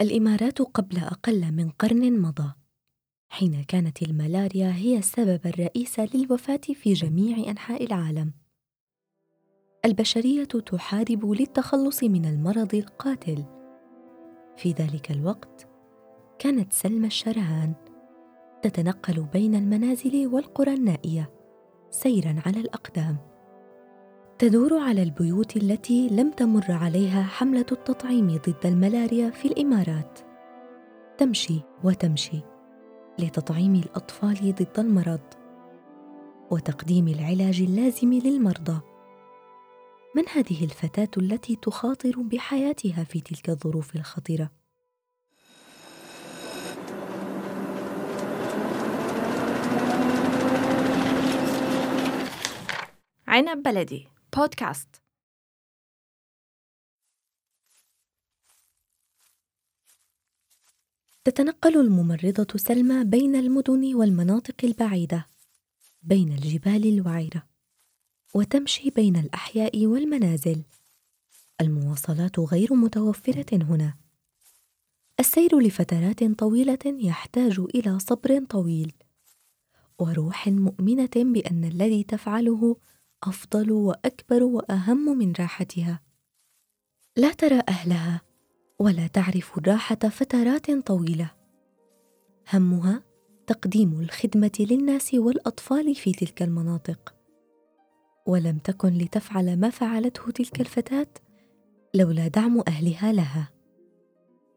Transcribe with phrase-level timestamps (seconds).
[0.00, 2.52] الإمارات قبل أقل من قرن مضى
[3.28, 8.32] حين كانت الملاريا هي السبب الرئيس للوفاة في جميع أنحاء العالم.
[9.84, 13.44] البشرية تحارب للتخلص من المرض القاتل.
[14.56, 15.68] في ذلك الوقت
[16.38, 17.74] كانت سلمى الشرهان
[18.62, 21.30] تتنقل بين المنازل والقرى النائية
[21.90, 23.35] سيرا على الأقدام.
[24.38, 30.18] تدور على البيوت التي لم تمر عليها حملة التطعيم ضد الملاريا في الإمارات.
[31.18, 32.40] تمشي وتمشي
[33.18, 35.20] لتطعيم الأطفال ضد المرض
[36.50, 38.80] وتقديم العلاج اللازم للمرضى.
[40.16, 44.50] من هذه الفتاة التي تخاطر بحياتها في تلك الظروف الخطره
[53.26, 54.15] عنب بلدي.
[54.36, 55.02] بودكاست
[61.24, 65.26] تتنقل الممرضة سلمى بين المدن والمناطق البعيدة
[66.02, 67.46] بين الجبال الوعرة
[68.34, 70.64] وتمشي بين الأحياء والمنازل.
[71.60, 73.98] المواصلات غير متوفرة هنا.
[75.20, 78.92] السير لفترات طويلة يحتاج إلى صبر طويل
[79.98, 82.76] وروح مؤمنة بأن الذي تفعله
[83.24, 86.00] أفضل وأكبر وأهم من راحتها.
[87.16, 88.20] لا ترى أهلها
[88.78, 91.30] ولا تعرف الراحة فترات طويلة.
[92.52, 93.02] همها
[93.46, 97.14] تقديم الخدمة للناس والأطفال في تلك المناطق.
[98.26, 101.06] ولم تكن لتفعل ما فعلته تلك الفتاة
[101.94, 103.50] لولا دعم أهلها لها.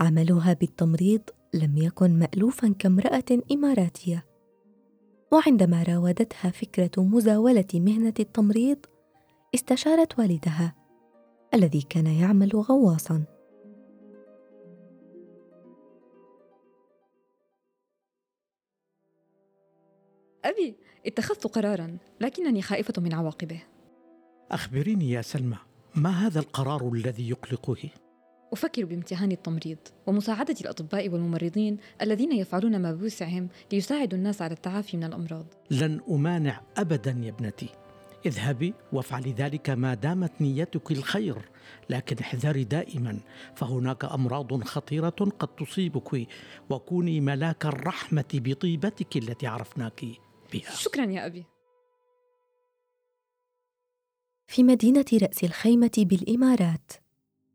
[0.00, 1.22] عملها بالتمريض
[1.54, 4.31] لم يكن مالوفا كامرأة إماراتية.
[5.32, 8.78] وعندما راودتها فكرة مزاولة مهنة التمريض
[9.54, 10.74] استشارت والدها
[11.54, 13.24] الذي كان يعمل غواصا
[20.44, 23.62] أبي اتخذت قرارا لكنني خائفة من عواقبه
[24.50, 25.58] أخبريني يا سلمى
[25.94, 27.90] ما هذا القرار الذي يقلقك؟
[28.52, 35.04] أفكر بامتهان التمريض ومساعدة الأطباء والممرضين الذين يفعلون ما بوسعهم ليساعدوا الناس على التعافي من
[35.04, 35.46] الأمراض.
[35.70, 37.68] لن أمانع أبدا يا ابنتي.
[38.26, 41.36] اذهبي وافعلي ذلك ما دامت نيتك الخير
[41.90, 43.20] لكن احذري دائما
[43.56, 45.08] فهناك أمراض خطيرة
[45.38, 46.28] قد تصيبك
[46.70, 50.04] وكوني ملاك الرحمة بطيبتك التي عرفناك
[50.52, 50.74] بها.
[50.74, 51.44] شكرا يا أبي.
[54.46, 57.01] في مدينة رأس الخيمة بالإمارات.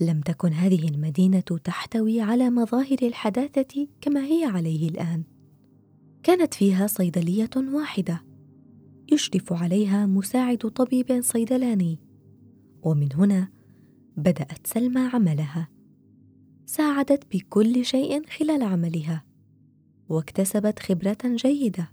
[0.00, 5.22] لم تكن هذه المدينة تحتوي على مظاهر الحداثة كما هي عليه الآن.
[6.22, 8.24] كانت فيها صيدلية واحدة.
[9.12, 12.00] يشرف عليها مساعد طبيب صيدلاني.
[12.82, 13.48] ومن هنا
[14.16, 15.68] بدأت سلمى عملها.
[16.66, 19.24] ساعدت بكل شيء خلال عملها.
[20.08, 21.92] واكتسبت خبرة جيدة.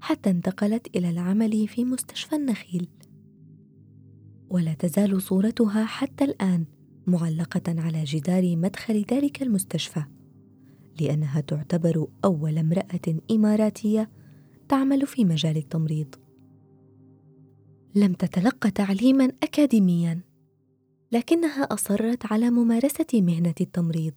[0.00, 2.88] حتى انتقلت إلى العمل في مستشفى النخيل.
[4.50, 6.64] ولا تزال صورتها حتى الآن.
[7.08, 10.02] معلقة على جدار مدخل ذلك المستشفى
[11.00, 14.10] لأنها تعتبر أول امرأة إماراتية
[14.68, 16.14] تعمل في مجال التمريض.
[17.94, 20.20] لم تتلق تعليما اكاديميا
[21.12, 24.14] لكنها أصرت على ممارسة مهنة التمريض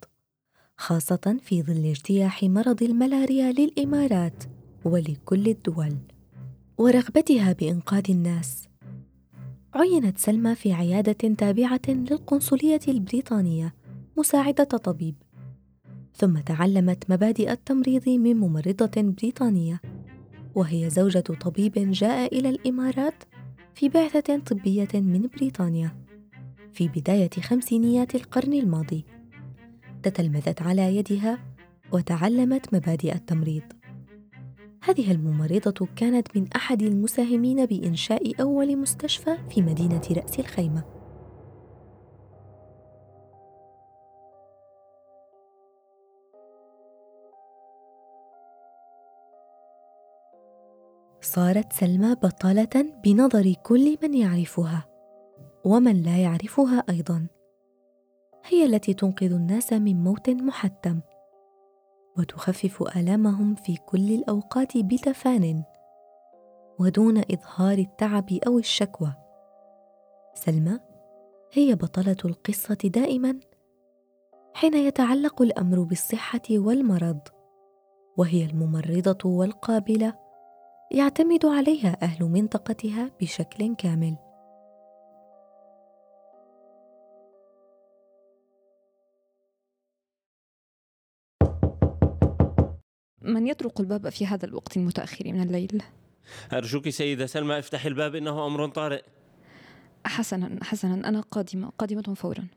[0.78, 4.44] خاصة في ظل اجتياح مرض الملاريا للإمارات
[4.86, 5.98] ولكل الدول
[6.78, 8.71] ورغبتها بإنقاذ الناس.
[9.74, 13.74] عينت سلمى في عيادة تابعة للقنصلية البريطانية
[14.18, 15.16] مساعدة طبيب.
[16.16, 19.82] ثم تعلمت مبادئ التمريض من ممرضة بريطانية
[20.56, 23.24] وهي زوجة طبيب جاء إلى الإمارات
[23.74, 25.96] في بعثة طبية من بريطانيا
[26.74, 29.06] في بداية خمسينيات القرن الماضي.
[30.04, 31.40] تتلمذت على يدها
[31.92, 33.64] وتعلمت مبادئ التمريض.
[34.84, 40.84] هذه الممرضة كانت من أحد المساهمين بإنشاء أول مستشفى في مدينة رأس الخيمة.
[51.22, 54.86] صارت سلمى بطلة بنظر كل من يعرفها
[55.66, 57.28] ومن لا يعرفها أيضا.
[58.46, 61.00] هي التي تنقذ الناس من موت محتم.
[62.18, 65.64] وتخفف آلامهم في كل الأوقات بتفان
[66.80, 69.14] ودون إظهار التعب أو الشكوى.
[70.34, 70.80] سلمى
[71.54, 73.40] هي بطلة القصة دائما
[74.54, 77.20] حين يتعلق الأمر بالصحة والمرض
[78.18, 80.14] وهي الممرضة والقابلة
[80.92, 84.31] يعتمد عليها أهل منطقتها بشكل كامل.
[93.34, 95.84] من يطرق الباب في هذا الوقت المتأخر من الليل؟
[96.54, 99.02] أرجوك سيدة سلمى افتحي الباب إنه أمر طارئ.
[100.06, 102.48] حسنا حسنا أنا قادمة قادمة فورا.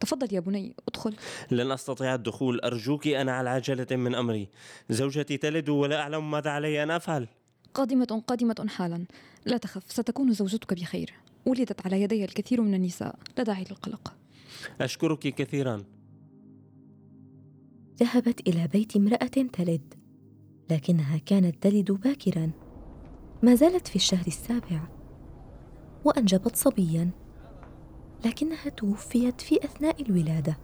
[0.00, 1.16] تفضل يا بني ادخل.
[1.50, 4.48] لن أستطيع الدخول أرجوك أنا على عجلة من أمري.
[4.90, 7.28] زوجتي تلد ولا أعلم ماذا علي أن أفعل.
[7.74, 9.04] قادمة قادمة حالا.
[9.46, 11.14] لا تخف ستكون زوجتك بخير.
[11.46, 13.18] ولدت على يدي الكثير من النساء.
[13.38, 14.14] لا داعي للقلق.
[14.80, 15.84] أشكرك كثيرا.
[18.00, 19.94] ذهبت إلى بيت امرأة تلد
[20.70, 22.50] لكنها كانت تلد باكرا.
[23.42, 24.80] ما زالت في الشهر السابع
[26.04, 27.10] وأنجبت صبيا
[28.24, 30.58] لكنها توفيت في أثناء الولادة.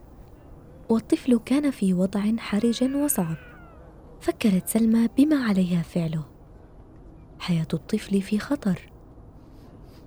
[0.89, 3.37] والطفل كان في وضع حرج وصعب
[4.21, 6.25] فكرت سلمى بما عليها فعله.
[7.39, 8.93] حياة الطفل في خطر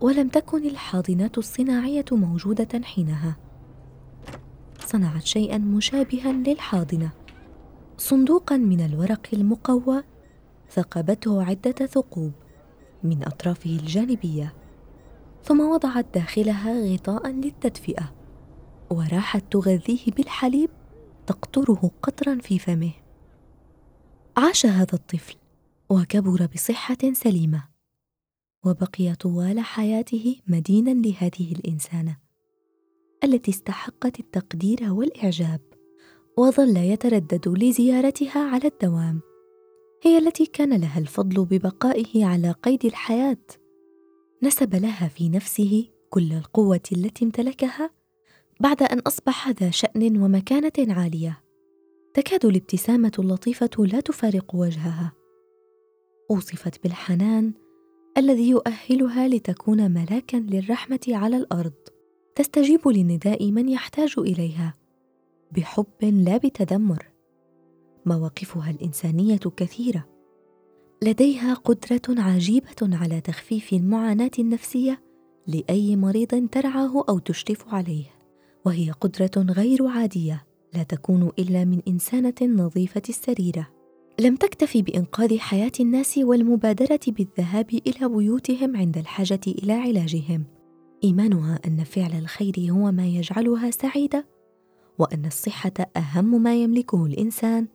[0.02, 3.38] ولم تكن الحاضنات الصناعية موجودة حينها.
[4.94, 7.12] صنعت شيئا مشابها للحاضنة.
[7.98, 10.04] صندوقا من الورق المقوى
[10.70, 12.32] ثقبته عدة ثقوب
[13.04, 14.54] من أطرافه الجانبية
[15.44, 18.14] ثم وضعت داخلها غطاء للتدفئة
[18.90, 20.70] وراحت تغذيه بالحليب
[21.28, 22.94] تقطره قطرا في فمه.
[24.38, 25.36] عاش هذا الطفل
[25.90, 27.64] وكبر بصحة سليمة
[28.66, 32.23] وبقي طوال حياته مدينا لهذه الإنسانة.
[33.24, 35.62] التي استحقت التقدير والإعجاب
[36.38, 39.22] وظل يتردد لزيارتها على الدوام.
[40.04, 43.46] هي التي كان لها الفضل ببقائه على قيد الحياة.
[44.44, 47.90] نسب لها في نفسه كل القوة التي امتلكها
[48.60, 51.44] بعد أن أصبح ذا شأن ومكانة عالية.
[52.14, 55.14] تكاد الابتسامة اللطيفة لا تفارق وجهها.
[56.32, 57.54] أوصفت بالحنان
[58.18, 61.93] الذي يؤهلها لتكون ملاكا للرحمة على الأرض.
[62.36, 64.74] تستجيب لنداء من يحتاج إليها.
[65.52, 67.06] بحب لا بتذمر.
[68.06, 70.06] مواقفها الإنسانية كثيرة.
[71.04, 75.02] لديها قدرة عجيبة على تخفيف المعاناة النفسية
[75.48, 78.06] لأي مريض ترعاه أو تشرف عليه.
[78.66, 83.68] وهي قدرة غير عادية لا تكون إلا من إنسانة نظيفة السريرة.
[84.20, 90.53] لم تكتفي بإنقاذ حياة الناس والمبادرة بالذهاب إلى بيوتهم عند الحاجة إلى علاجهم.
[91.04, 94.26] إيمانها أن فعل الخير هو ما يجعلها سعيدة
[95.00, 97.68] وأن الصحة أهم ما يملكه الإنسان.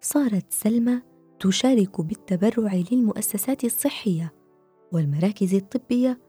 [0.00, 1.02] صارت سلمى
[1.40, 4.32] تشارك بالتبرع للمؤسسات الصحية
[4.92, 6.20] والمراكز الطبية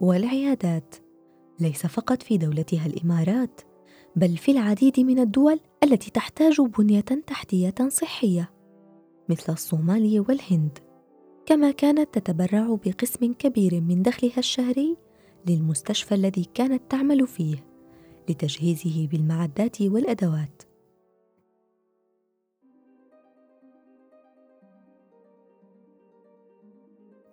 [0.00, 0.94] والعيادات.
[1.60, 3.60] ليس فقط في دولتها الإمارات
[4.16, 8.50] بل في العديد من الدول التي تحتاج بنية تحتية صحية
[9.28, 10.78] مثل الصومال والهند.
[11.46, 14.96] كما كانت تتبرع بقسم كبير من دخلها الشهري
[15.46, 17.64] للمستشفى الذي كانت تعمل فيه
[18.28, 20.62] لتجهيزه بالمعدات والأدوات.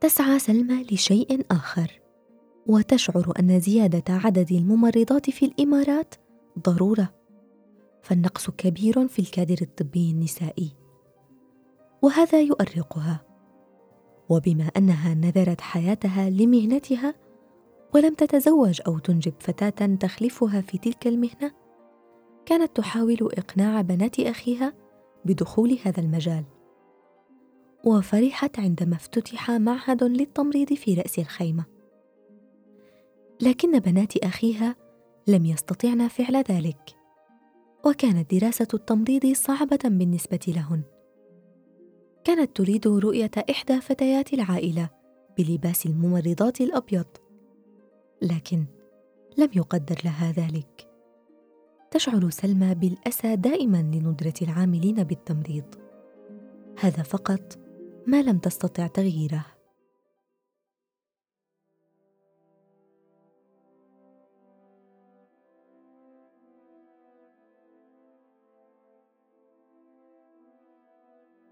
[0.01, 2.01] تسعى سلمى لشيء آخر
[2.67, 6.15] وتشعر أن زيادة عدد الممرضات في الإمارات
[6.59, 7.13] ضرورة
[8.01, 10.71] فالنقص كبير في الكادر الطبي النسائي
[12.01, 13.23] وهذا يؤرقها.
[14.29, 17.15] وبما أنها نذرت حياتها لمهنتها
[17.95, 21.51] ولم تتزوج أو تنجب فتاة تخلفها في تلك المهنة؟
[22.45, 24.73] كانت تحاول إقناع بنات أخيها
[25.25, 26.43] بدخول هذا المجال.
[27.85, 31.65] وفرحت عندما افتتح معهد للتمريض في رأس الخيمة.
[33.41, 34.75] لكن بنات أخيها
[35.27, 36.95] لم يستطعن فعل ذلك
[37.85, 40.81] وكانت دراسة التمريض صعبة بالنسبة لهن.
[42.23, 44.89] كانت تريد رؤية إحدى فتيات العائلة
[45.37, 47.05] بلباس الممرضات الأبيض.
[48.21, 48.65] لكن
[49.37, 50.87] لم يقدر لها ذلك.
[51.91, 55.75] تشعر سلمى بالأسى دائما لندرة العاملين بالتمريض.
[56.79, 57.59] هذا فقط
[58.07, 59.45] ما لم تستطع تغييره.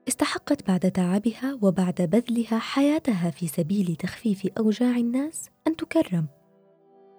[0.07, 6.34] استحقت بعد تعبها وبعد بذلها حياتها في سبيل تخفيف أوجاع الناس أن تكرم.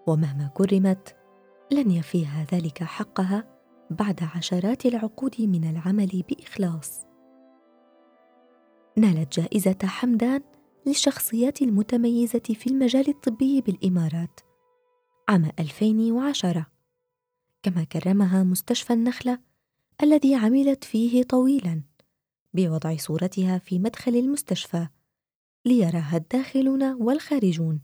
[0.07, 1.17] ومهما كرمت
[1.73, 3.59] لن يفيها ذلك حقها
[3.91, 7.07] بعد عشرات العقود من العمل بإخلاص.
[8.99, 10.43] نالت جائزة حمدان
[10.87, 14.41] للشخصيات المتميزة في المجال الطبي بالإمارات
[15.29, 16.67] عام 2010
[17.63, 19.39] كما كرمها مستشفى النخلة
[20.03, 21.83] الذي عملت فيه طويلا
[22.55, 24.89] بوضع صورتها في مدخل المستشفى
[25.65, 27.81] ليراها الداخلون والخارجون.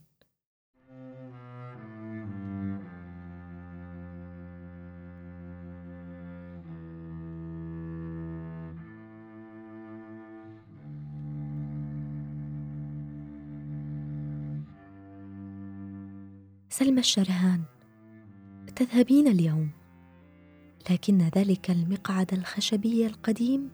[16.73, 17.63] سلمى الشرهان
[18.77, 19.71] تذهبين اليوم.
[20.91, 23.71] لكن ذلك المقعد الخشبي القديم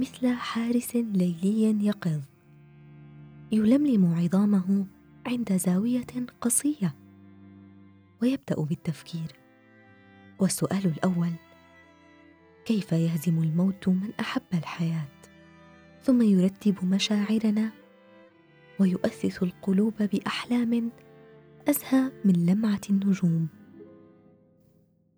[0.00, 2.20] مثل حارس ليلي يقظ.
[3.52, 4.86] يلملم عظامه
[5.26, 6.06] عند زاوية
[6.40, 6.94] قصية
[8.22, 9.32] ويبدأ بالتفكير.
[10.38, 11.32] والسؤال الأول
[12.64, 15.08] كيف يهزم الموت من أحب الحياة؟
[16.02, 17.70] ثم يرتب مشاعرنا
[18.80, 20.90] ويؤسس القلوب بأحلام
[21.68, 23.48] أزهى من لمعة النجوم.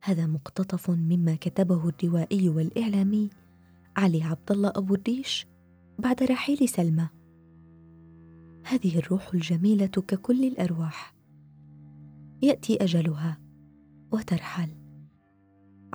[0.02, 3.30] هذا مقتطف مما كتبه الروائي والإعلامي
[3.96, 5.46] علي عبد الله أبو الريش
[5.98, 7.08] بعد رحيل سلمى.
[8.64, 11.14] هذه الروح الجميلة ككل الأرواح.
[12.42, 13.38] يأتي أجلها
[14.12, 14.70] وترحل.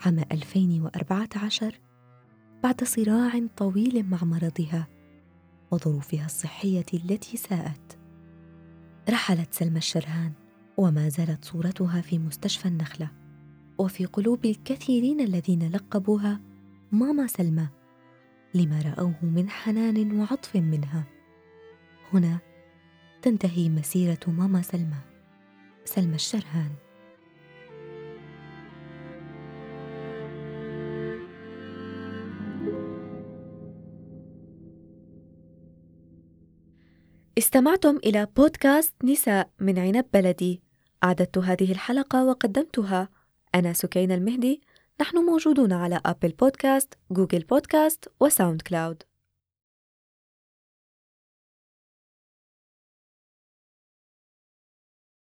[0.06, 1.80] عام 2014
[2.64, 4.88] بعد صراع طويل مع مرضها
[5.72, 7.98] وظروفها الصحية التي ساءت.
[9.10, 10.41] رحلت سلمى الشرهان.
[10.82, 13.12] وما زالت صورتها في مستشفى النخلة.
[13.78, 16.42] وفي قلوب الكثيرين الذين لقبوها
[16.92, 17.68] ماما سلمى
[18.54, 21.04] لما رأوه من حنان وعطف منها.
[22.14, 22.40] هنا
[23.22, 25.02] تنتهي مسيرة ماما سلمى
[25.86, 26.72] سلمى الشرهان.
[37.38, 40.71] استمعتم إلى بودكاست نساء من عنب بلدي.
[41.04, 43.10] أعددت هذه الحلقة وقدمتها.
[43.56, 44.62] أنا سكينة المهدي.
[45.02, 49.04] نحن موجودون على Apple Podcast، Google Podcast و SoundCloud